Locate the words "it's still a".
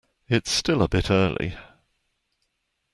0.27-0.87